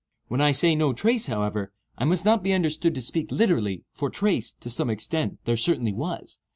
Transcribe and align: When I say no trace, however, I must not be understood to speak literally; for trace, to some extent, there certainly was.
When 0.29 0.41
I 0.41 0.51
say 0.51 0.73
no 0.73 0.93
trace, 0.93 1.27
however, 1.27 1.71
I 1.95 2.05
must 2.05 2.25
not 2.25 2.41
be 2.41 2.53
understood 2.53 2.95
to 2.95 3.03
speak 3.03 3.31
literally; 3.31 3.83
for 3.93 4.09
trace, 4.09 4.51
to 4.59 4.69
some 4.71 4.89
extent, 4.89 5.37
there 5.45 5.55
certainly 5.55 5.93
was. 5.93 6.39